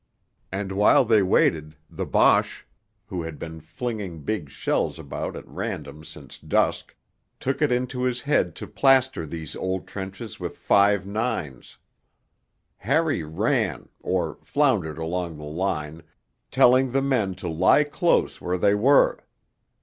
And 0.51 0.71
while 0.71 1.05
they 1.05 1.21
waited, 1.21 1.75
the 1.87 2.07
Boche, 2.07 2.65
who 3.05 3.21
had 3.21 3.37
been 3.37 3.59
flinging 3.61 4.23
big 4.23 4.49
shells 4.49 4.97
about 4.97 5.35
at 5.35 5.47
random 5.47 6.03
since 6.03 6.39
dusk, 6.39 6.95
took 7.39 7.61
it 7.61 7.71
into 7.71 8.01
his 8.01 8.21
head 8.21 8.55
to 8.55 8.65
plaster 8.65 9.27
these 9.27 9.55
old 9.55 9.85
trenches 9.87 10.39
with 10.39 10.57
5 10.57 11.03
9's. 11.03 11.77
Harry 12.77 13.21
ran, 13.23 13.89
or 13.99 14.39
floundered 14.41 14.97
along 14.97 15.37
the 15.37 15.43
line, 15.43 16.01
telling 16.49 16.89
the 16.89 17.03
men 17.03 17.35
to 17.35 17.47
lie 17.47 17.83
close 17.83 18.41
where 18.41 18.57
they 18.57 18.73
were. 18.73 19.23